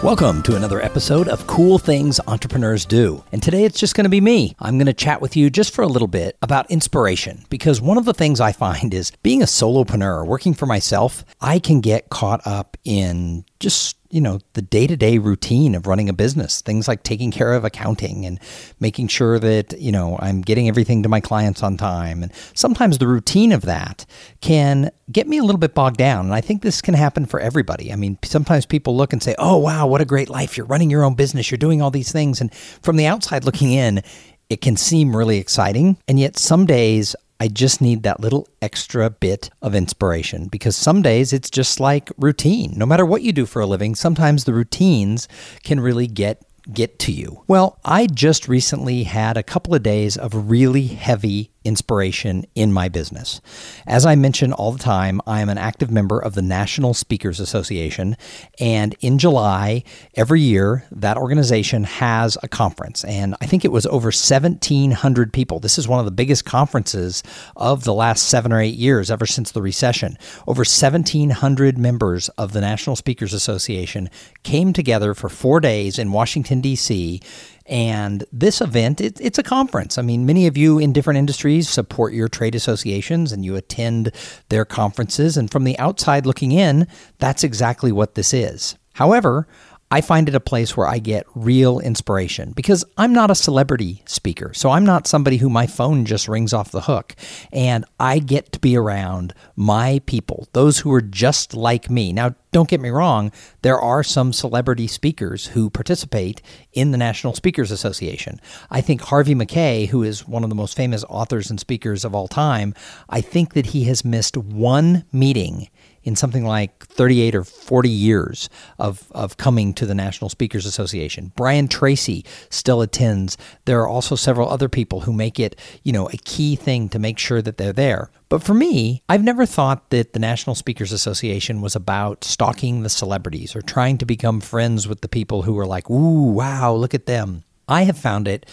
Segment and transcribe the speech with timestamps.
[0.00, 3.24] Welcome to another episode of Cool Things Entrepreneurs Do.
[3.32, 4.54] And today it's just going to be me.
[4.60, 7.98] I'm going to chat with you just for a little bit about inspiration because one
[7.98, 12.10] of the things I find is being a solopreneur, working for myself, I can get
[12.10, 17.02] caught up in just you know the day-to-day routine of running a business things like
[17.02, 18.40] taking care of accounting and
[18.80, 22.22] making sure that you know i'm getting everything to my clients on time.
[22.22, 24.06] And sometimes the routine of that
[24.40, 26.26] can get me a little bit bogged down.
[26.26, 27.92] And i think this can happen for everybody.
[27.92, 30.56] I mean sometimes people look and say oh wow what a great life.
[30.56, 31.50] You're running your own business.
[31.50, 32.40] You're doing all these things.
[32.40, 34.02] And from the outside looking in
[34.48, 35.98] it can seem really exciting.
[36.08, 41.02] And yet some days I just need that little extra bit of inspiration because some
[41.02, 42.74] days it's just like routine.
[42.76, 45.28] No matter what you do for a living, sometimes the routines
[45.62, 47.44] can really get get to you.
[47.46, 52.88] Well, I just recently had a couple of days of really heavy inspiration in my
[52.88, 53.42] business.
[53.86, 57.38] As I mention all the time, I am an active member of the National Speakers
[57.38, 58.16] Association,
[58.58, 63.84] and in July every year, that organization has a conference, and I think it was
[63.86, 65.60] over 1,700 people.
[65.60, 67.22] This is one of the biggest conferences
[67.54, 70.16] of the last seven or eight years, ever since the recession.
[70.46, 74.08] Over 1,700 members of the National Speakers Association
[74.42, 77.20] came together for four days in Washington, D.C
[77.68, 79.98] and this event, it, it's a conference.
[79.98, 84.10] I mean, many of you in different industries support your trade associations and you attend
[84.48, 85.36] their conferences.
[85.36, 86.86] And from the outside looking in,
[87.18, 88.76] that's exactly what this is.
[88.94, 89.46] However,
[89.90, 94.02] I find it a place where I get real inspiration because I'm not a celebrity
[94.04, 94.52] speaker.
[94.52, 97.16] So I'm not somebody who my phone just rings off the hook.
[97.52, 102.12] And I get to be around my people, those who are just like me.
[102.12, 103.30] Now, don't get me wrong,
[103.62, 106.40] there are some celebrity speakers who participate
[106.72, 108.40] in the National Speakers Association.
[108.70, 112.14] I think Harvey Mackay, who is one of the most famous authors and speakers of
[112.14, 112.74] all time,
[113.08, 115.68] I think that he has missed one meeting
[116.08, 118.48] in something like 38 or 40 years
[118.78, 121.32] of, of coming to the National Speakers Association.
[121.36, 123.36] Brian Tracy still attends.
[123.66, 126.98] There are also several other people who make it, you know, a key thing to
[126.98, 128.10] make sure that they're there.
[128.30, 132.88] But for me, I've never thought that the National Speakers Association was about stalking the
[132.88, 136.94] celebrities or trying to become friends with the people who are like, ooh, wow, look
[136.94, 137.44] at them.
[137.68, 138.46] I have found it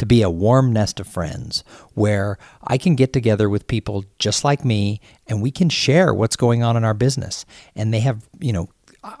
[0.00, 1.62] to be a warm nest of friends
[1.94, 6.36] where I can get together with people just like me and we can share what's
[6.36, 7.44] going on in our business.
[7.76, 8.70] And they have, you know,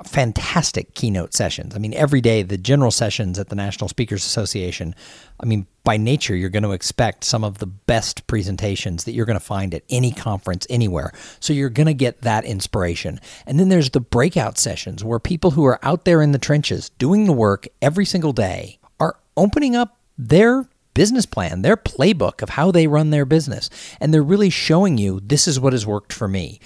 [0.04, 1.74] fantastic keynote sessions.
[1.74, 4.94] I mean, every day, the general sessions at the National Speakers Association,
[5.38, 9.26] I mean, by nature, you're going to expect some of the best presentations that you're
[9.26, 11.12] going to find at any conference anywhere.
[11.40, 13.20] So you're going to get that inspiration.
[13.46, 16.88] And then there's the breakout sessions where people who are out there in the trenches
[16.90, 22.50] doing the work every single day are opening up their business plan, their playbook of
[22.50, 23.70] how they run their business.
[24.00, 26.60] And they're really showing you this is what has worked for me.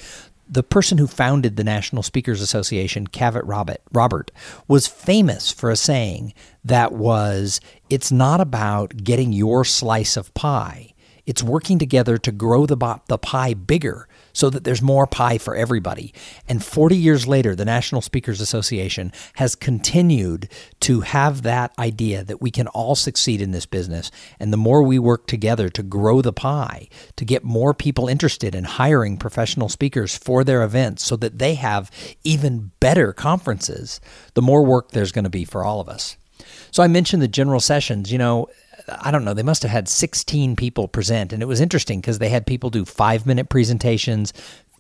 [0.49, 4.31] The person who founded the National Speakers Association, Cavett Robert, Robert,
[4.69, 10.93] was famous for a saying that was, It's not about getting your slice of pie.
[11.25, 15.57] It's working together to grow the, the pie bigger so that there's more pie for
[15.57, 16.13] everybody.
[16.47, 20.51] And 40 years later, the National Speakers Association has continued
[20.81, 24.11] to have that idea that we can all succeed in this business.
[24.39, 28.55] And the more we work together to grow the pie, to get more people interested
[28.55, 31.91] in hiring professional speakers for their events so that they have
[32.25, 34.01] even better conferences,
[34.35, 36.17] the more work there's going to be for all of us.
[36.71, 38.11] So I mentioned the general sessions.
[38.11, 38.49] You know,
[38.89, 41.33] I don't know, they must have had 16 people present.
[41.33, 44.33] And it was interesting because they had people do five minute presentations,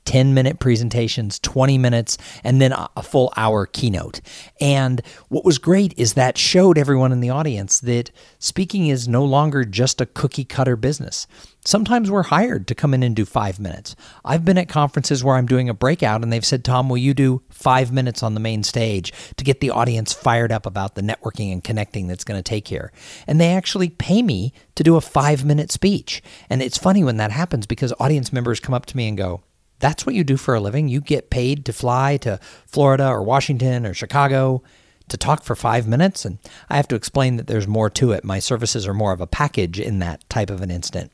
[0.04, 4.20] 10 minute presentations, 20 minutes, and then a full hour keynote.
[4.60, 9.24] And what was great is that showed everyone in the audience that speaking is no
[9.24, 11.26] longer just a cookie cutter business.
[11.66, 13.96] Sometimes we're hired to come in and do five minutes.
[14.22, 17.14] I've been at conferences where I'm doing a breakout and they've said, Tom, will you
[17.14, 21.00] do five minutes on the main stage to get the audience fired up about the
[21.00, 22.92] networking and connecting that's going to take here?
[23.26, 26.22] And they actually pay me to do a five minute speech.
[26.50, 29.42] And it's funny when that happens because audience members come up to me and go,
[29.78, 30.88] that's what you do for a living.
[30.88, 34.62] You get paid to fly to Florida or Washington or Chicago
[35.08, 36.24] to talk for five minutes.
[36.24, 36.38] And
[36.70, 38.24] I have to explain that there's more to it.
[38.24, 41.12] My services are more of a package in that type of an instant.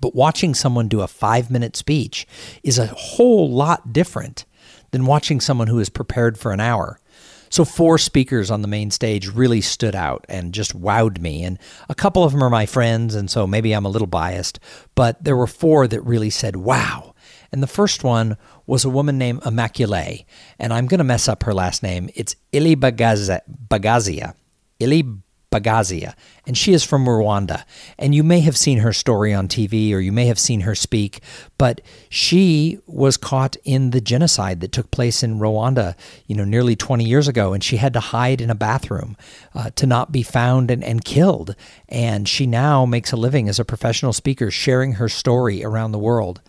[0.00, 2.26] But watching someone do a five minute speech
[2.62, 4.44] is a whole lot different
[4.90, 7.00] than watching someone who is prepared for an hour.
[7.48, 11.44] So, four speakers on the main stage really stood out and just wowed me.
[11.44, 11.58] And
[11.88, 14.58] a couple of them are my friends, and so maybe I'm a little biased,
[14.94, 17.14] but there were four that really said, wow.
[17.52, 20.24] And the first one was a woman named Immaculée,
[20.58, 22.10] and I'm going to mess up her last name.
[22.14, 24.34] It's Ili Bagazia.
[24.78, 25.04] Ili
[25.50, 26.14] Bagazia,
[26.46, 27.64] and she is from Rwanda.
[27.98, 30.74] And you may have seen her story on TV or you may have seen her
[30.74, 31.20] speak,
[31.56, 35.94] but she was caught in the genocide that took place in Rwanda,
[36.26, 39.16] you know, nearly 20 years ago, and she had to hide in a bathroom
[39.54, 41.54] uh, to not be found and, and killed.
[41.88, 45.98] And she now makes a living as a professional speaker, sharing her story around the
[45.98, 46.40] world.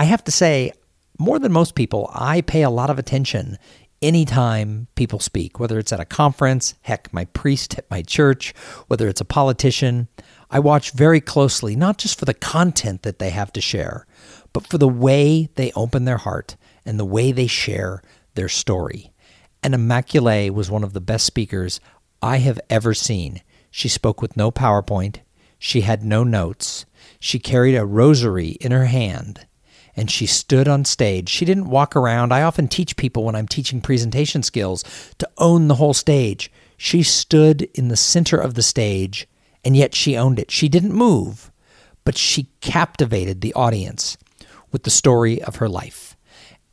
[0.00, 0.72] I have to say,
[1.18, 3.58] more than most people, I pay a lot of attention
[4.00, 8.54] anytime people speak, whether it's at a conference, heck, my priest at my church,
[8.86, 10.08] whether it's a politician.
[10.50, 14.06] I watch very closely, not just for the content that they have to share,
[14.54, 16.56] but for the way they open their heart
[16.86, 18.00] and the way they share
[18.36, 19.12] their story.
[19.62, 21.78] And Immaculée was one of the best speakers
[22.22, 23.42] I have ever seen.
[23.70, 25.16] She spoke with no PowerPoint,
[25.58, 26.86] she had no notes,
[27.18, 29.46] she carried a rosary in her hand
[30.00, 31.28] and she stood on stage.
[31.28, 32.32] She didn't walk around.
[32.32, 34.82] I often teach people when I'm teaching presentation skills
[35.18, 36.50] to own the whole stage.
[36.78, 39.28] She stood in the center of the stage,
[39.62, 40.50] and yet she owned it.
[40.50, 41.52] She didn't move,
[42.02, 44.16] but she captivated the audience
[44.72, 46.16] with the story of her life.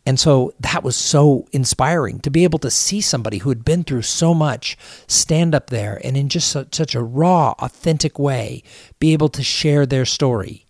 [0.06, 3.84] And so that was so inspiring to be able to see somebody who had been
[3.84, 4.78] through so much
[5.08, 8.64] stand up there and in just such a raw, authentic way
[9.02, 10.67] be able to share their story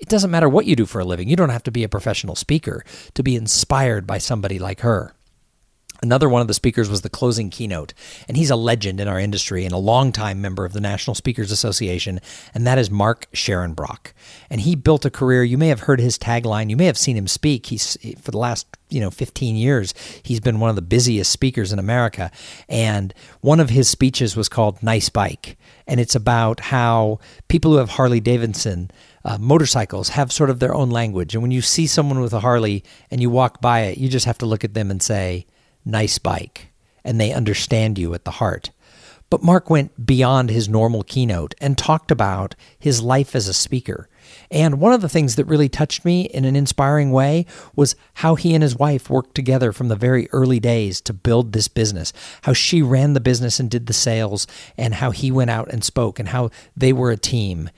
[0.00, 1.28] it doesn't matter what you do for a living.
[1.28, 5.14] You don't have to be a professional speaker to be inspired by somebody like her.
[6.02, 7.92] Another one of the speakers was the closing keynote,
[8.26, 11.52] and he's a legend in our industry and a longtime member of the National Speakers
[11.52, 12.20] Association,
[12.54, 14.12] and that is Mark Scharenbroich.
[14.48, 15.44] And he built a career.
[15.44, 16.70] You may have heard his tagline.
[16.70, 17.66] You may have seen him speak.
[17.66, 19.92] He's for the last you know 15 years.
[20.22, 22.30] He's been one of the busiest speakers in America,
[22.66, 23.12] and
[23.42, 27.18] one of his speeches was called "Nice Bike," and it's about how
[27.48, 28.90] people who have Harley Davidson
[29.24, 31.34] uh, motorcycles have sort of their own language.
[31.34, 34.26] And when you see someone with a Harley and you walk by it, you just
[34.26, 35.46] have to look at them and say,
[35.84, 36.68] nice bike.
[37.04, 38.70] And they understand you at the heart.
[39.30, 44.08] But Mark went beyond his normal keynote and talked about his life as a speaker.
[44.50, 47.46] And one of the things that really touched me in an inspiring way
[47.76, 51.52] was how he and his wife worked together from the very early days to build
[51.52, 52.12] this business,
[52.42, 55.84] how she ran the business and did the sales, and how he went out and
[55.84, 57.70] spoke, and how they were a team.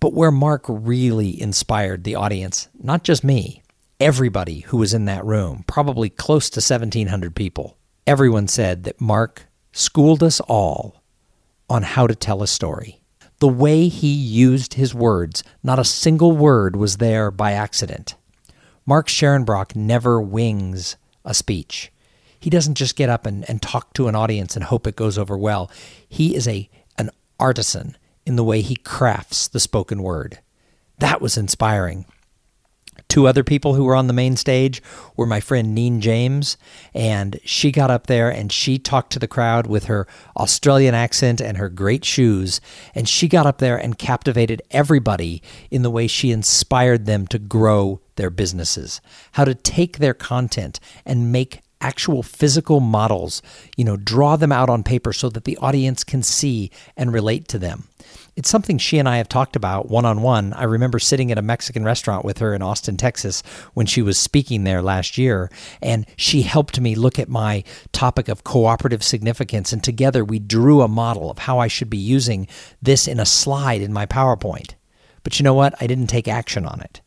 [0.00, 3.62] But where Mark really inspired the audience, not just me,
[3.98, 9.46] everybody who was in that room, probably close to 1,700 people, everyone said that Mark
[9.72, 11.02] schooled us all
[11.68, 13.00] on how to tell a story.
[13.40, 18.14] The way he used his words, not a single word was there by accident.
[18.86, 21.92] Mark Scharenbroich never wings a speech.
[22.40, 25.18] He doesn't just get up and, and talk to an audience and hope it goes
[25.18, 25.70] over well.
[26.08, 27.96] He is a an artisan
[28.28, 30.38] in the way he crafts the spoken word.
[30.98, 32.04] That was inspiring.
[33.08, 34.82] Two other people who were on the main stage
[35.16, 36.58] were my friend Neen James,
[36.92, 41.40] and she got up there and she talked to the crowd with her Australian accent
[41.40, 42.60] and her great shoes.
[42.94, 47.38] And she got up there and captivated everybody in the way she inspired them to
[47.38, 49.00] grow their businesses,
[49.32, 53.40] how to take their content and make actual physical models,
[53.76, 57.48] you know, draw them out on paper so that the audience can see and relate
[57.48, 57.84] to them.
[58.38, 60.52] It's something she and I have talked about one on one.
[60.52, 63.42] I remember sitting at a Mexican restaurant with her in Austin, Texas,
[63.74, 65.50] when she was speaking there last year,
[65.82, 69.72] and she helped me look at my topic of cooperative significance.
[69.72, 72.46] And together we drew a model of how I should be using
[72.80, 74.74] this in a slide in my PowerPoint.
[75.24, 75.74] But you know what?
[75.80, 77.00] I didn't take action on it.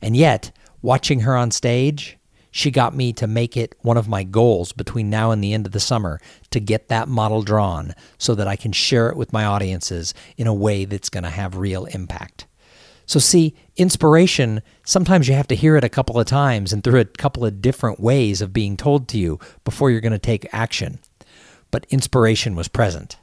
[0.00, 2.17] And yet, watching her on stage,
[2.50, 5.66] she got me to make it one of my goals between now and the end
[5.66, 9.32] of the summer to get that model drawn so that I can share it with
[9.32, 12.46] my audiences in a way that's going to have real impact.
[13.06, 17.00] So, see, inspiration, sometimes you have to hear it a couple of times and through
[17.00, 20.52] a couple of different ways of being told to you before you're going to take
[20.52, 20.98] action.
[21.70, 23.16] But inspiration was present.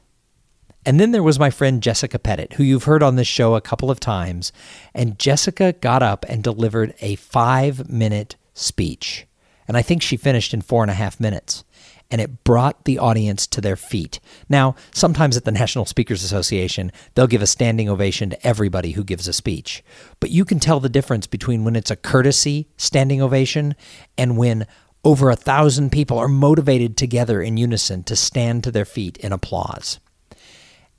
[0.84, 3.60] And then there was my friend Jessica Pettitt, who you've heard on this show a
[3.60, 4.52] couple of times.
[4.94, 9.26] And Jessica got up and delivered a five minute speech.
[9.68, 11.64] And I think she finished in four and a half minutes.
[12.08, 14.20] And it brought the audience to their feet.
[14.48, 19.02] Now, sometimes at the National Speakers Association, they'll give a standing ovation to everybody who
[19.02, 19.82] gives a speech.
[20.20, 23.74] But you can tell the difference between when it's a courtesy standing ovation
[24.16, 24.68] and when
[25.02, 29.32] over a thousand people are motivated together in unison to stand to their feet in
[29.32, 29.98] applause.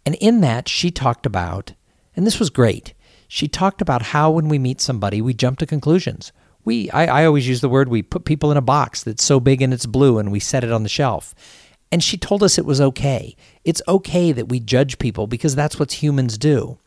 [0.06, 1.74] And in that, she talked about,
[2.16, 2.94] and this was great,
[3.30, 6.32] she talked about how when we meet somebody, we jump to conclusions
[6.68, 9.40] we I, I always use the word we put people in a box that's so
[9.40, 11.34] big and it's blue and we set it on the shelf.
[11.94, 13.38] And she told us it was okay.
[13.64, 16.78] It's okay that we judge people because that's what humans do.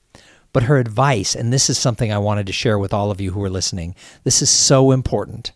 [0.53, 3.33] But her advice, and this is something I wanted to share with all of you
[3.33, 5.53] who are listening, this is so important.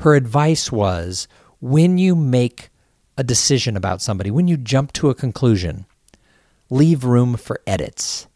[0.00, 1.26] Her advice was
[1.60, 2.68] when you make
[3.16, 5.86] a decision about somebody, when you jump to a conclusion,
[6.68, 8.26] leave room for edits.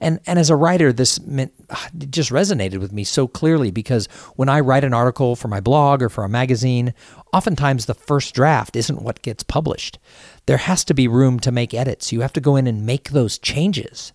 [0.00, 1.52] And and as a writer, this meant,
[2.10, 6.02] just resonated with me so clearly because when I write an article for my blog
[6.02, 6.94] or for a magazine,
[7.32, 9.98] oftentimes the first draft isn't what gets published.
[10.46, 12.12] There has to be room to make edits.
[12.12, 14.12] You have to go in and make those changes.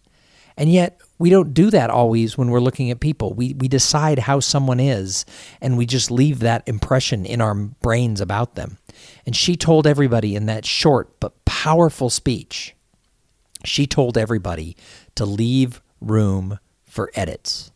[0.57, 3.33] And yet we don't do that always when we're looking at people.
[3.33, 5.25] We we decide how someone is
[5.61, 8.77] and we just leave that impression in our brains about them.
[9.25, 12.75] And she told everybody in that short but powerful speech
[13.63, 14.75] she told everybody
[15.15, 17.71] to leave room for edits.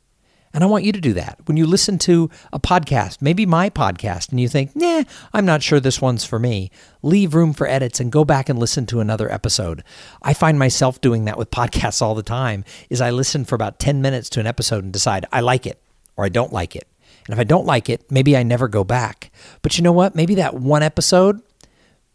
[0.56, 1.40] And I want you to do that.
[1.46, 5.62] When you listen to a podcast, maybe my podcast, and you think, nah, I'm not
[5.62, 9.02] sure this one's for me, leave room for edits and go back and listen to
[9.02, 9.84] another episode.
[10.22, 13.80] I find myself doing that with podcasts all the time, is I listen for about
[13.80, 15.82] 10 minutes to an episode and decide I like it
[16.16, 16.88] or I don't like it.
[17.28, 19.32] And if I don't like it, maybe I never go back.
[19.62, 20.16] But you know what?
[20.16, 21.42] Maybe that one episode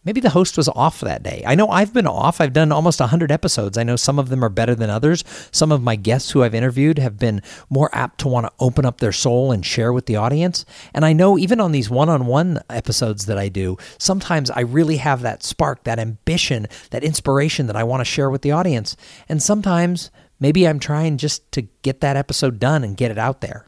[0.02, 1.42] Maybe the host was off that day.
[1.46, 2.40] I know I've been off.
[2.40, 3.76] I've done almost 100 episodes.
[3.76, 5.24] I know some of them are better than others.
[5.52, 8.86] Some of my guests who I've interviewed have been more apt to want to open
[8.86, 10.64] up their soul and share with the audience.
[10.94, 14.60] And I know even on these one on one episodes that I do, sometimes I
[14.60, 18.52] really have that spark, that ambition, that inspiration that I want to share with the
[18.52, 18.96] audience.
[19.28, 23.42] And sometimes maybe I'm trying just to get that episode done and get it out
[23.42, 23.66] there.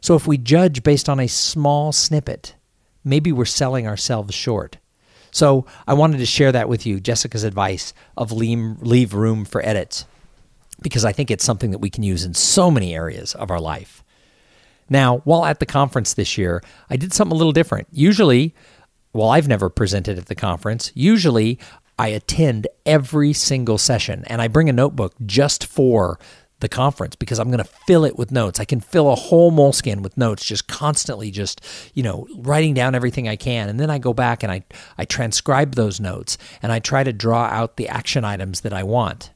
[0.00, 2.54] So if we judge based on a small snippet,
[3.02, 4.78] maybe we're selling ourselves short.
[5.36, 9.62] So I wanted to share that with you, Jessica's advice of leave, leave room for
[9.62, 10.06] edits,
[10.80, 13.60] because I think it's something that we can use in so many areas of our
[13.60, 14.02] life.
[14.88, 17.86] Now, while at the conference this year, I did something a little different.
[17.92, 18.54] Usually,
[19.12, 20.90] well, I've never presented at the conference.
[20.94, 21.58] Usually,
[21.98, 26.18] I attend every single session and I bring a notebook just for
[26.60, 28.60] the conference because I'm going to fill it with notes.
[28.60, 31.60] I can fill a whole moleskin with notes, just constantly, just
[31.94, 34.64] you know, writing down everything I can, and then I go back and I
[34.96, 38.82] I transcribe those notes and I try to draw out the action items that I
[38.82, 39.32] want.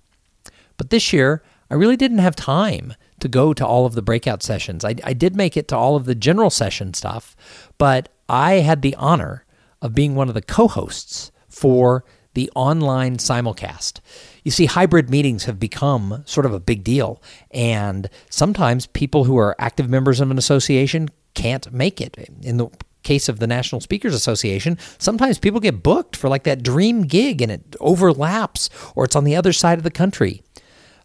[0.77, 4.43] But this year, I really didn't have time to go to all of the breakout
[4.43, 4.85] sessions.
[4.85, 7.37] I, I did make it to all of the general session stuff,
[7.79, 9.45] but I had the honor
[9.83, 14.01] of being one of the co-hosts for the online simulcast.
[14.45, 19.37] You see, hybrid meetings have become sort of a big deal, and sometimes people who
[19.39, 22.17] are active members of an association can't make it.
[22.43, 22.69] In the
[23.03, 27.41] case of the National Speakers Association, sometimes people get booked for like that dream gig
[27.41, 30.43] and it overlaps or it's on the other side of the country.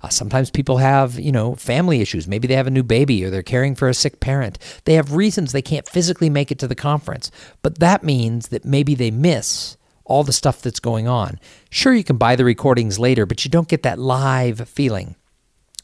[0.02, 2.28] Uh, sometimes people have, you know, family issues.
[2.28, 4.60] Maybe they have a new baby or they're caring for a sick parent.
[4.84, 7.32] They have reasons they can't physically make it to the conference.
[7.62, 11.40] But that means that maybe they miss all the stuff that's going on.
[11.70, 15.16] Sure, you can buy the recordings later, but you don't get that live feeling.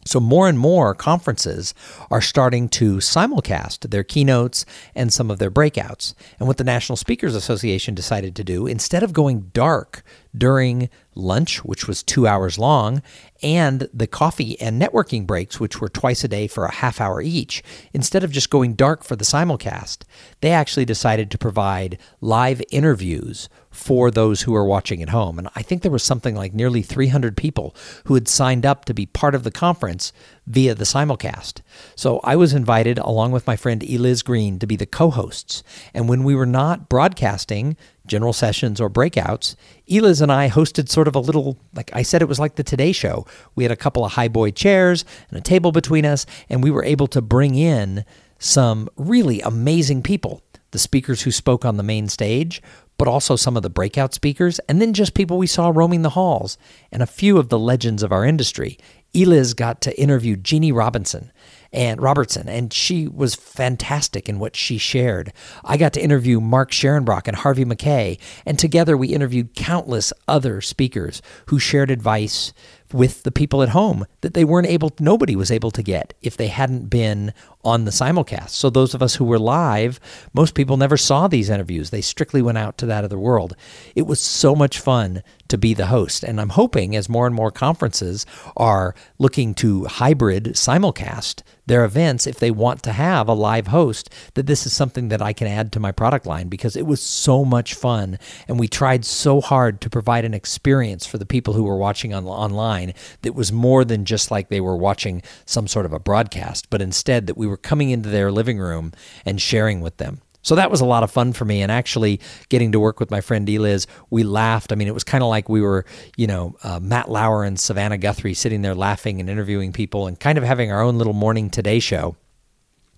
[0.03, 1.75] So, more and more conferences
[2.09, 6.15] are starting to simulcast their keynotes and some of their breakouts.
[6.39, 10.03] And what the National Speakers Association decided to do, instead of going dark
[10.35, 13.03] during lunch, which was two hours long,
[13.43, 17.21] and the coffee and networking breaks, which were twice a day for a half hour
[17.21, 17.61] each,
[17.93, 19.99] instead of just going dark for the simulcast,
[20.39, 25.39] they actually decided to provide live interviews for those who are watching at home.
[25.39, 27.73] And I think there was something like nearly 300 people
[28.05, 30.11] who had signed up to be part of the conference
[30.45, 31.61] via the simulcast.
[31.95, 35.63] So I was invited, along with my friend Eliz Greene, to be the co hosts.
[35.93, 39.55] And when we were not broadcasting general sessions or breakouts,
[39.87, 42.63] Eliz and I hosted sort of a little, like I said, it was like the
[42.63, 43.25] Today Show.
[43.55, 46.83] We had a couple of highboy chairs and a table between us, and we were
[46.83, 48.03] able to bring in
[48.37, 50.41] some really amazing people.
[50.71, 52.61] The speakers who spoke on the main stage,
[53.01, 56.11] but also some of the breakout speakers, and then just people we saw roaming the
[56.11, 56.55] halls,
[56.91, 58.77] and a few of the legends of our industry.
[59.15, 61.31] Eliz got to interview Jeannie Robinson
[61.73, 65.33] and Robertson, and she was fantastic in what she shared.
[65.65, 70.61] I got to interview Mark Scharenbroich and Harvey Mackay, and together we interviewed countless other
[70.61, 72.53] speakers who shared advice
[72.93, 76.37] with the people at home that they weren't able nobody was able to get if
[76.37, 78.49] they hadn't been on the simulcast.
[78.49, 79.99] So those of us who were live,
[80.33, 81.89] most people never saw these interviews.
[81.89, 83.55] They strictly went out to that other world.
[83.95, 86.23] It was so much fun to be the host.
[86.23, 88.25] And I'm hoping as more and more conferences
[88.55, 94.09] are looking to hybrid simulcast their events if they want to have a live host
[94.33, 97.01] that this is something that I can add to my product line because it was
[97.01, 101.53] so much fun and we tried so hard to provide an experience for the people
[101.53, 105.67] who were watching on, online that was more than just like they were watching some
[105.67, 108.93] sort of a broadcast but instead that we were coming into their living room
[109.25, 110.21] and sharing with them.
[110.43, 111.61] So that was a lot of fun for me.
[111.61, 114.71] And actually, getting to work with my friend Eliz, we laughed.
[114.71, 115.85] I mean, it was kind of like we were,
[116.17, 120.19] you know, uh, Matt Lauer and Savannah Guthrie sitting there laughing and interviewing people and
[120.19, 122.15] kind of having our own little morning Today show.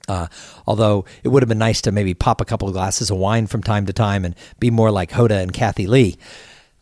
[0.08, 0.28] Uh,
[0.68, 3.48] although it would have been nice to maybe pop a couple of glasses of wine
[3.48, 6.18] from time to time and be more like Hoda and Kathie Lee.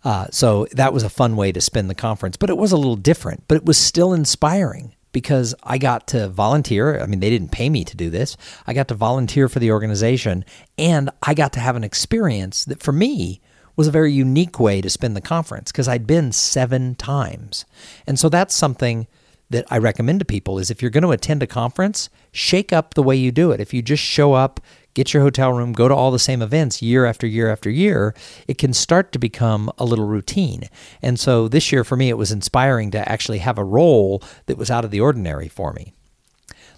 [0.04, 2.78] Uh, so that was a fun way to spend the conference, but it was a
[2.78, 7.00] little different, but it was still inspiring because I got to volunteer.
[7.00, 8.38] I mean, they didn't pay me to do this.
[8.66, 10.46] I got to volunteer for the organization
[10.78, 13.42] and I got to have an experience that for me
[13.76, 17.66] was a very unique way to spend the conference because I'd been seven times.
[18.06, 19.08] And so that's something
[19.50, 22.94] that I recommend to people is if you're going to attend a conference, shake up
[22.94, 23.60] the way you do it.
[23.60, 24.62] If you just show up,
[24.94, 28.14] get your hotel room, go to all the same events year after year after year,
[28.48, 30.70] it can start to become a little routine.
[31.02, 34.58] And so this year for me, it was inspiring to actually have a role that
[34.58, 35.94] was out of the ordinary for me.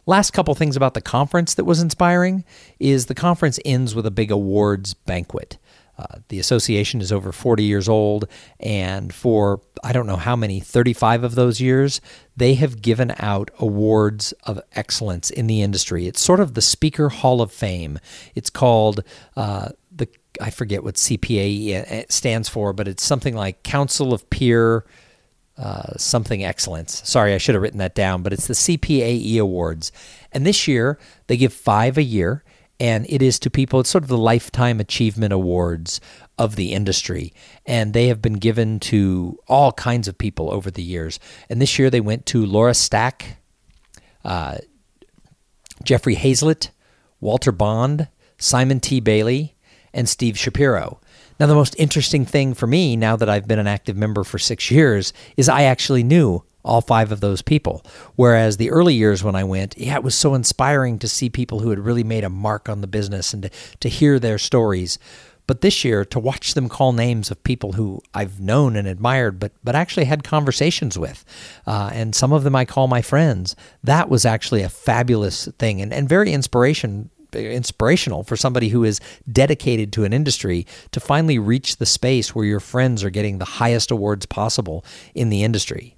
[0.05, 2.43] Last couple things about the conference that was inspiring
[2.77, 5.57] is the conference ends with a big awards banquet.
[5.97, 8.27] Uh, the association is over 40 years old,
[8.59, 12.01] and for I don't know how many, 35 of those years,
[12.35, 16.07] they have given out awards of excellence in the industry.
[16.07, 17.99] It's sort of the Speaker Hall of Fame.
[18.33, 19.03] It's called
[19.37, 20.07] uh, the
[20.41, 24.83] I forget what CPAE stands for, but it's something like Council of Peer
[25.57, 27.07] uh, something excellence.
[27.07, 29.91] Sorry, I should have written that down, but it's the CPAE Awards.
[30.31, 30.97] And this year,
[31.27, 32.43] they give five a year
[32.83, 36.01] and it is to people it's sort of the lifetime achievement awards
[36.37, 37.33] of the industry.
[37.65, 41.17] And they have been given to all kinds of people over the years.
[41.49, 43.37] And this year they went to laura stack
[44.25, 44.57] uh,
[45.81, 46.71] jeffrey Hayzlett,
[47.21, 48.99] walter bond simon t.
[48.99, 49.55] Bailey
[49.93, 50.99] and steve shapiro.
[51.39, 54.37] Now the most interesting thing for me now that i've been an active member for
[54.37, 57.85] six years is i actually knew all five of those people.
[58.15, 61.59] Whereas the early years when I went, yeah, it was so inspiring to see people
[61.59, 63.49] who had really made a mark on the business and to,
[63.81, 64.97] to hear their stories.
[65.45, 69.39] But this year, to watch them call names of people who I've known and admired,
[69.39, 71.25] but but actually had conversations with,
[71.67, 73.53] uh, and some of them I call my friends,
[73.83, 79.01] that was actually a fabulous thing and, and very inspiration inspirational for somebody who is
[79.31, 83.45] dedicated to an industry to finally reach the space where your friends are getting the
[83.45, 85.95] highest awards possible in the industry.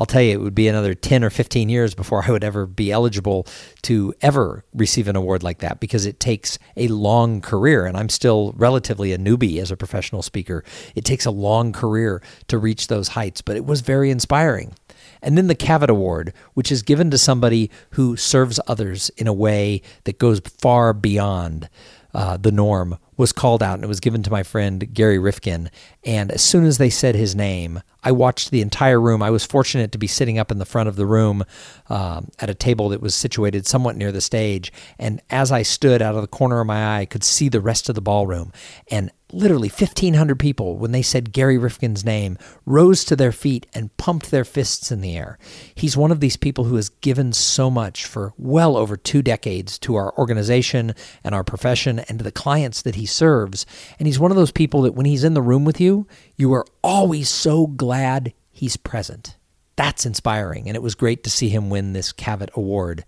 [0.00, 2.64] I'll tell you, it would be another 10 or 15 years before I would ever
[2.64, 3.46] be eligible
[3.82, 7.84] to ever receive an award like that because it takes a long career.
[7.84, 10.64] And I'm still relatively a newbie as a professional speaker.
[10.94, 14.72] It takes a long career to reach those heights, but it was very inspiring.
[15.20, 19.34] And then the Cavett Award, which is given to somebody who serves others in a
[19.34, 21.68] way that goes far beyond
[22.14, 25.70] uh, the norm, was called out and it was given to my friend Gary Rifkin.
[26.04, 29.22] And as soon as they said his name, I watched the entire room.
[29.22, 31.44] I was fortunate to be sitting up in the front of the room
[31.88, 34.72] um, at a table that was situated somewhat near the stage.
[34.98, 37.60] And as I stood out of the corner of my eye, I could see the
[37.60, 38.52] rest of the ballroom.
[38.90, 43.96] And literally 1,500 people, when they said Gary Rifkin's name, rose to their feet and
[43.96, 45.38] pumped their fists in the air.
[45.74, 49.78] He's one of these people who has given so much for well over two decades
[49.80, 53.66] to our organization and our profession and to the clients that he serves.
[53.98, 56.52] And he's one of those people that when he's in the room with you, you
[56.52, 59.36] are always so glad he's present.
[59.76, 60.68] That's inspiring.
[60.68, 63.04] And it was great to see him win this Cavett Award.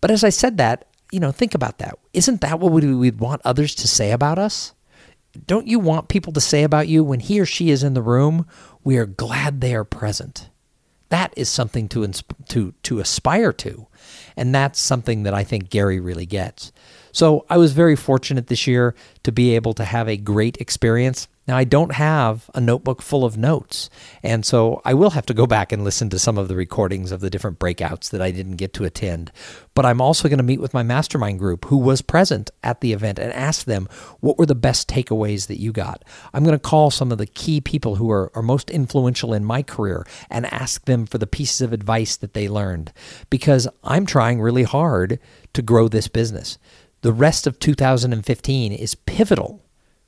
[0.00, 1.98] But as I said that, you know, think about that.
[2.12, 4.72] Isn't that what we'd want others to say about us?
[5.36, 8.02] Don't you want people to say about you when he or she is in the
[8.02, 8.46] room,
[8.84, 10.48] we are glad they are present?
[11.08, 12.06] That is something to
[12.48, 13.86] to to aspire to,
[14.36, 16.72] and that's something that I think Gary really gets.
[17.12, 21.28] So I was very fortunate this year to be able to have a great experience.
[21.48, 23.88] Now, I don't have a notebook full of notes,
[24.20, 27.12] and so I will have to go back and listen to some of the recordings
[27.12, 29.30] of the different breakouts that I didn't get to attend.
[29.72, 32.92] But I'm also going to meet with my mastermind group who was present at the
[32.92, 36.04] event and ask them what were the best takeaways that you got.
[36.34, 39.44] I'm going to call some of the key people who are, are most influential in
[39.44, 42.92] my career and ask them for the pieces of advice that they learned
[43.30, 45.20] because I'm trying really hard
[45.52, 46.58] to grow this business.
[47.02, 49.62] The rest of 2015 is pivotal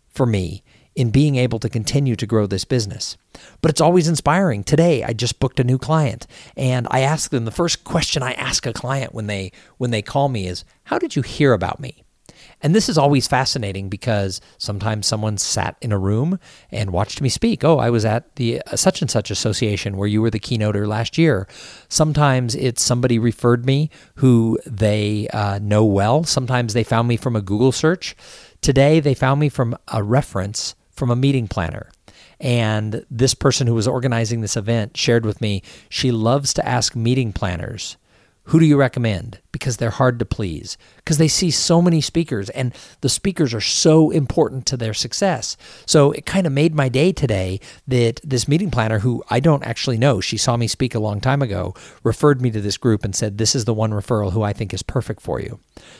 [0.09, 0.65] for me
[0.99, 3.17] in being able to continue to grow this business.
[3.63, 4.65] But it's always inspiring.
[4.65, 8.33] Today I just booked a new client and I ask them the first question I
[8.33, 11.79] ask a client when they when they call me is, "How did you hear about
[11.79, 12.03] me?"
[12.61, 16.41] And this is always fascinating because sometimes someone sat in a room
[16.73, 17.63] and watched me speak.
[17.63, 20.89] Oh, I was at the uh, such and such association where you were the keynoter
[20.89, 21.47] last year.
[21.89, 26.25] Sometimes it's somebody referred me who they uh, know well.
[26.25, 28.17] Sometimes they found me from a Google search.
[28.61, 31.91] Today, they found me from a reference from a meeting planner.
[32.41, 36.95] And this person who was organizing this event shared with me she loves to ask
[36.95, 37.97] meeting planners
[38.45, 39.41] Who do you recommend?
[39.51, 43.61] Because they're hard to please, because they see so many speakers and the speakers are
[43.61, 45.57] so important to their success.
[45.85, 49.65] So it kind of made my day today that this meeting planner, who I don't
[49.65, 53.05] actually know, she saw me speak a long time ago, referred me to this group
[53.05, 55.59] and said, This is the one referral who I think is perfect for you.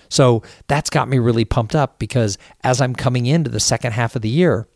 [0.09, 4.15] So that's got me really pumped up because as I'm coming into the second half
[4.15, 4.69] of the year,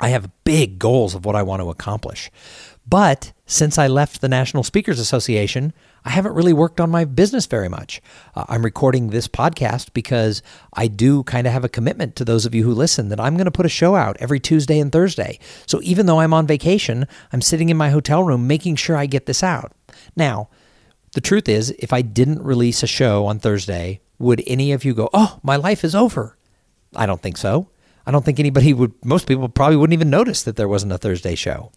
[0.00, 2.30] I have big goals of what I want to accomplish.
[2.88, 5.72] But since I left the National Speakers Association,
[6.04, 8.00] I haven't really worked on my business very much.
[8.34, 12.46] Uh, I'm recording this podcast because I do kind of have a commitment to those
[12.46, 14.90] of you who listen that I'm going to put a show out every Tuesday and
[14.90, 15.38] Thursday.
[15.66, 19.06] So even though I'm on vacation, I'm sitting in my hotel room making sure I
[19.06, 19.72] get this out.
[20.16, 20.48] Now,
[21.12, 24.94] the truth is, if I didn't release a show on Thursday, would any of you
[24.94, 26.36] go, oh, my life is over?
[26.96, 27.68] I don't think so.
[28.06, 30.98] I don't think anybody would, most people probably wouldn't even notice that there wasn't a
[30.98, 31.72] Thursday show.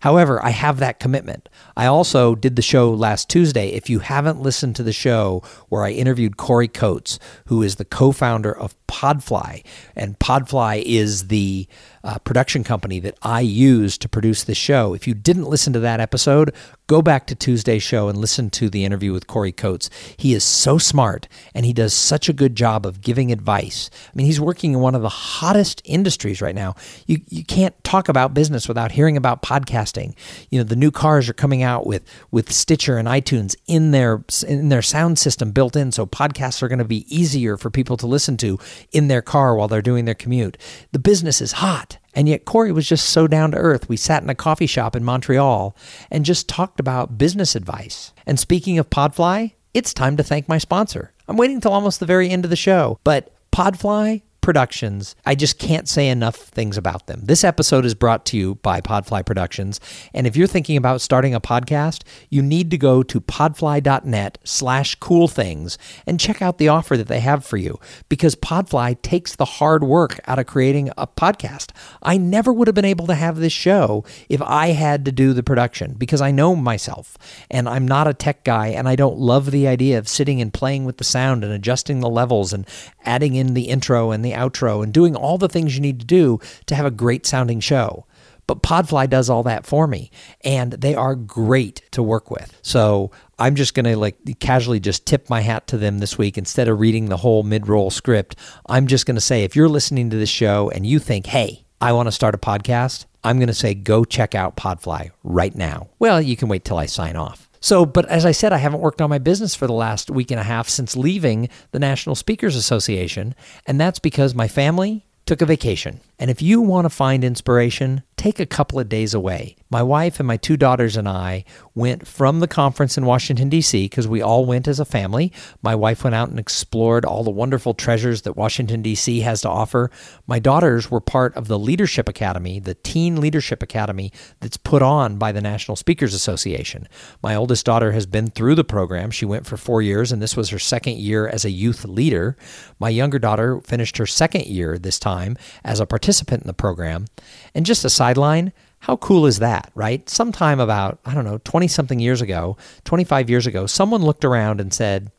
[0.00, 1.48] However, I have that commitment.
[1.76, 3.68] I also did the show last Tuesday.
[3.68, 7.84] If you haven't listened to the show where I interviewed Corey Coates, who is the
[7.84, 11.66] co founder of Podfly, and Podfly is the
[12.02, 14.94] uh, production company that I use to produce this show.
[14.94, 16.54] If you didn't listen to that episode,
[16.86, 19.90] go back to Tuesday's show and listen to the interview with Corey Coates.
[20.16, 23.90] He is so smart and he does such a good job of giving advice.
[24.06, 26.74] I mean, he's working in one of the hottest industries right now.
[27.06, 29.42] You, you can't talk about business without hearing about
[29.90, 30.14] podcasting.
[30.50, 34.24] You know, the new cars are coming out with, with Stitcher and iTunes in their,
[34.46, 37.96] in their sound system built in, so podcasts are going to be easier for people
[37.98, 38.58] to listen to
[38.92, 40.56] in their car while they're doing their commute.
[40.92, 41.98] The business is hot.
[42.12, 43.88] And yet, Corey was just so down to earth.
[43.88, 45.76] We sat in a coffee shop in Montreal
[46.10, 48.12] and just talked about business advice.
[48.26, 51.12] And speaking of Podfly, it's time to thank my sponsor.
[51.28, 55.14] I'm waiting till almost the very end of the show, but Podfly Productions.
[55.26, 57.20] I just can't say enough things about them.
[57.24, 59.80] This episode is brought to you by Podfly Productions.
[60.14, 64.94] And if you're thinking about starting a podcast, you need to go to podfly.net slash
[64.96, 69.36] cool things and check out the offer that they have for you because Podfly takes
[69.36, 71.70] the hard work out of creating a podcast.
[72.02, 75.32] I never would have been able to have this show if I had to do
[75.32, 77.16] the production because I know myself
[77.50, 80.52] and I'm not a tech guy and I don't love the idea of sitting and
[80.52, 82.66] playing with the sound and adjusting the levels and
[83.04, 86.06] adding in the intro and the outro and doing all the things you need to
[86.06, 88.06] do to have a great sounding show.
[88.46, 90.10] But Podfly does all that for me,
[90.42, 92.58] and they are great to work with.
[92.62, 96.36] So I'm just going to like casually just tip my hat to them this week
[96.36, 98.34] instead of reading the whole mid roll script.
[98.66, 101.64] I'm just going to say if you're listening to this show and you think, hey,
[101.80, 105.54] I want to start a podcast, I'm going to say go check out Podfly right
[105.54, 105.90] now.
[106.00, 107.49] Well, you can wait till I sign off.
[107.60, 110.30] So, but as I said, I haven't worked on my business for the last week
[110.30, 113.34] and a half since leaving the National Speakers Association.
[113.66, 116.00] And that's because my family took a vacation.
[116.20, 119.56] And if you want to find inspiration, take a couple of days away.
[119.70, 123.86] My wife and my two daughters and I went from the conference in Washington, D.C.,
[123.86, 125.32] because we all went as a family.
[125.62, 129.20] My wife went out and explored all the wonderful treasures that Washington, D.C.
[129.20, 129.90] has to offer.
[130.26, 135.16] My daughters were part of the Leadership Academy, the Teen Leadership Academy that's put on
[135.16, 136.86] by the National Speakers Association.
[137.22, 139.10] My oldest daughter has been through the program.
[139.10, 142.36] She went for four years, and this was her second year as a youth leader.
[142.78, 146.09] My younger daughter finished her second year this time as a participant
[146.42, 147.06] in the program.
[147.54, 150.08] And just a sideline, how cool is that, right?
[150.08, 154.60] Sometime about, I don't know, 20 something years ago, 25 years ago, someone looked around
[154.60, 155.10] and said,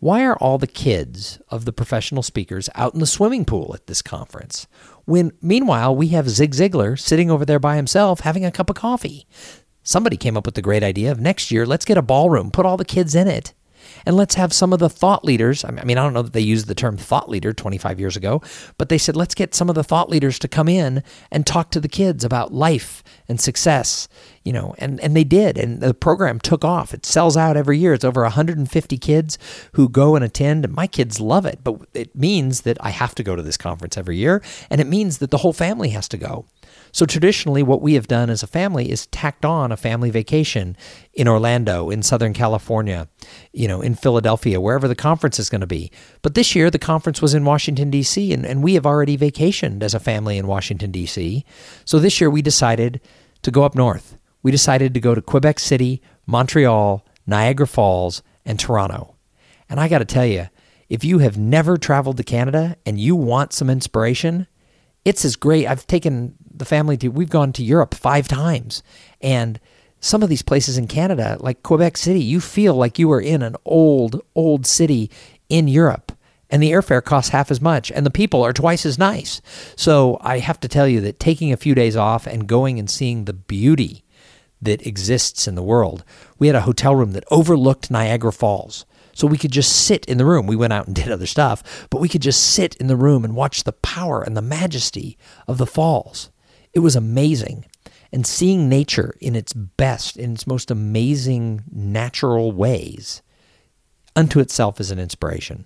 [0.00, 3.86] why are all the kids of the professional speakers out in the swimming pool at
[3.86, 4.66] this conference?
[5.06, 8.76] When meanwhile, we have Zig Ziglar sitting over there by himself having a cup of
[8.76, 9.26] coffee.
[9.82, 12.66] Somebody came up with the great idea of next year, let's get a ballroom, put
[12.66, 13.54] all the kids in it,
[14.06, 15.64] and let's have some of the thought leaders.
[15.64, 18.42] I mean, I don't know that they used the term thought leader 25 years ago,
[18.78, 21.70] but they said, let's get some of the thought leaders to come in and talk
[21.70, 24.08] to the kids about life and success,
[24.44, 25.56] you know, and, and they did.
[25.58, 26.92] And the program took off.
[26.92, 27.94] It sells out every year.
[27.94, 29.38] It's over 150 kids
[29.72, 30.68] who go and attend.
[30.70, 33.96] My kids love it, but it means that I have to go to this conference
[33.96, 34.42] every year.
[34.70, 36.46] And it means that the whole family has to go.
[36.94, 40.76] So traditionally, what we have done as a family is tacked on a family vacation
[41.12, 43.08] in Orlando, in Southern California,
[43.52, 45.90] you know, in Philadelphia, wherever the conference is going to be.
[46.22, 49.82] But this year, the conference was in Washington, D.C., and, and we have already vacationed
[49.82, 51.44] as a family in Washington, D.C.
[51.84, 53.00] So this year, we decided
[53.42, 54.16] to go up north.
[54.44, 59.16] We decided to go to Quebec City, Montreal, Niagara Falls, and Toronto.
[59.68, 60.48] And I got to tell you,
[60.88, 64.46] if you have never traveled to Canada and you want some inspiration,
[65.04, 65.66] it's as great.
[65.66, 68.82] I've taken the family to, we've gone to Europe five times.
[69.20, 69.60] And
[70.00, 73.42] some of these places in Canada, like Quebec City, you feel like you are in
[73.42, 75.10] an old, old city
[75.48, 76.12] in Europe.
[76.50, 79.40] And the airfare costs half as much, and the people are twice as nice.
[79.76, 82.88] So I have to tell you that taking a few days off and going and
[82.88, 84.04] seeing the beauty
[84.62, 86.04] that exists in the world,
[86.38, 88.84] we had a hotel room that overlooked Niagara Falls.
[89.14, 90.46] So we could just sit in the room.
[90.46, 93.24] We went out and did other stuff, but we could just sit in the room
[93.24, 96.30] and watch the power and the majesty of the falls.
[96.72, 97.66] It was amazing.
[98.12, 103.22] And seeing nature in its best, in its most amazing natural ways,
[104.14, 105.64] unto itself is an inspiration.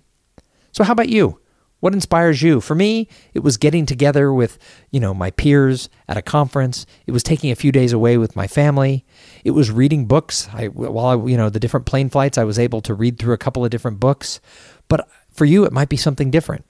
[0.71, 1.39] So, how about you?
[1.79, 2.59] What inspires you?
[2.59, 4.57] For me, it was getting together with,
[4.91, 6.85] you know, my peers at a conference.
[7.07, 9.05] It was taking a few days away with my family.
[9.45, 10.49] It was reading books.
[10.53, 13.33] I, while I, you know, the different plane flights, I was able to read through
[13.33, 14.41] a couple of different books.
[14.89, 16.65] But for you, it might be something different.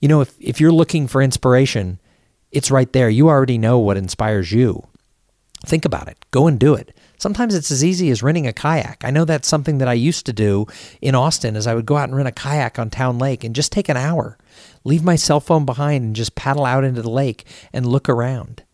[0.00, 1.98] You know, if, if you're looking for inspiration,
[2.52, 3.10] it's right there.
[3.10, 4.86] You already know what inspires you.
[5.64, 6.24] Think about it.
[6.30, 6.94] Go and do it.
[7.18, 9.04] Sometimes it's as easy as renting a kayak.
[9.04, 10.66] I know that's something that I used to do
[11.00, 13.54] in Austin as I would go out and rent a kayak on Town Lake and
[13.54, 14.38] just take an hour.
[14.84, 18.64] Leave my cell phone behind and just paddle out into the lake and look around.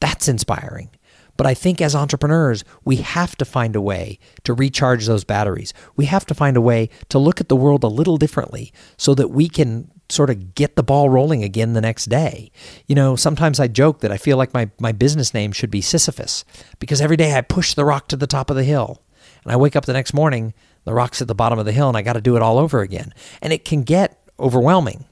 [0.00, 0.90] That's inspiring.
[1.36, 5.72] But I think as entrepreneurs, we have to find a way to recharge those batteries.
[5.94, 9.14] We have to find a way to look at the world a little differently so
[9.14, 12.50] that we can sort of get the ball rolling again the next day.
[12.86, 15.80] You know, sometimes I joke that I feel like my, my business name should be
[15.80, 16.44] Sisyphus
[16.80, 19.02] because every day I push the rock to the top of the hill.
[19.44, 20.54] And I wake up the next morning,
[20.84, 22.58] the rock's at the bottom of the hill, and I got to do it all
[22.58, 23.14] over again.
[23.40, 25.04] And it can get overwhelming.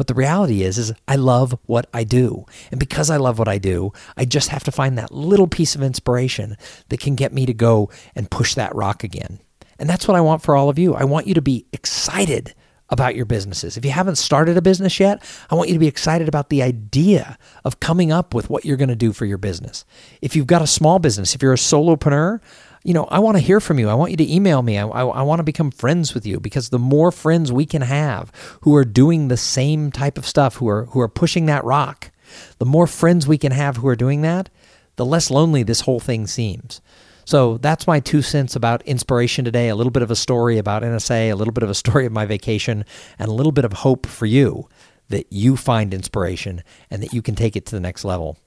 [0.00, 2.46] But the reality is is I love what I do.
[2.70, 5.74] And because I love what I do, I just have to find that little piece
[5.74, 6.56] of inspiration
[6.88, 9.40] that can get me to go and push that rock again.
[9.78, 10.94] And that's what I want for all of you.
[10.94, 12.54] I want you to be excited
[12.88, 13.76] about your businesses.
[13.76, 16.62] If you haven't started a business yet, I want you to be excited about the
[16.62, 17.36] idea
[17.66, 19.84] of coming up with what you're going to do for your business.
[20.22, 22.40] If you've got a small business, if you're a solopreneur,
[22.82, 23.88] you know, I want to hear from you.
[23.88, 24.78] I want you to email me.
[24.78, 27.82] I, I, I, want to become friends with you because the more friends we can
[27.82, 31.64] have who are doing the same type of stuff, who are who are pushing that
[31.64, 32.10] rock,
[32.58, 34.48] the more friends we can have who are doing that,
[34.96, 36.80] the less lonely this whole thing seems.
[37.26, 39.68] So that's my two cents about inspiration today.
[39.68, 42.12] A little bit of a story about NSA, a little bit of a story of
[42.12, 42.84] my vacation,
[43.18, 44.68] and a little bit of hope for you
[45.10, 48.38] that you find inspiration and that you can take it to the next level.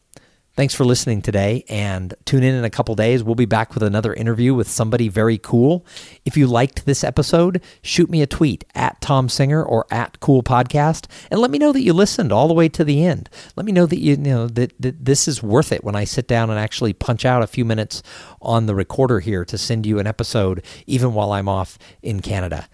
[0.56, 3.24] Thanks for listening today and tune in in a couple days.
[3.24, 5.84] We'll be back with another interview with somebody very cool.
[6.26, 10.44] If you liked this episode, shoot me a tweet at Tom Singer or at Cool
[10.44, 13.32] Podcast and let me know that you listened all the way to the end.
[13.56, 16.04] Let me know that you, you know that, that this is worth it when I
[16.04, 18.04] sit down and actually punch out a few minutes
[18.40, 22.70] on the recorder here to send you an episode even while I'm off in Canada.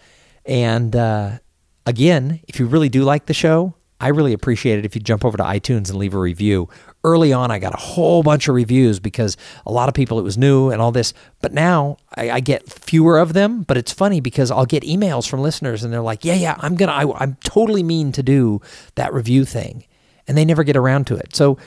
[0.45, 1.39] And uh,
[1.85, 5.25] again, if you really do like the show, I really appreciate it if you jump
[5.25, 6.69] over to iTunes and leave a review
[7.03, 10.23] early on, I got a whole bunch of reviews because a lot of people, it
[10.23, 11.13] was new and all this.
[11.41, 13.63] But now I, I, get fewer of them.
[13.63, 16.75] But it's funny because I'll get emails from listeners and they're like, yeah, yeah, I'm
[16.75, 18.61] going to, I'm totally mean to do
[18.95, 19.85] that review thing.
[20.27, 21.35] And they never get around to it.
[21.35, 21.57] So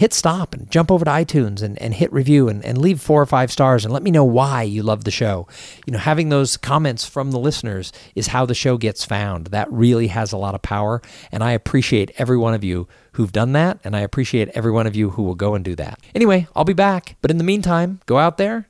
[0.00, 3.20] hit stop and jump over to iTunes and, and hit review and, and leave four
[3.20, 5.46] or five stars and let me know why you love the show.
[5.86, 9.48] You know, having those comments from the listeners is how the show gets found.
[9.48, 11.02] That really has a lot of power.
[11.30, 13.78] And I appreciate every one of you who've done that.
[13.84, 16.00] And I appreciate every one of you who will go and do that.
[16.14, 17.16] Anyway, I'll be back.
[17.20, 18.69] But in the meantime, go out there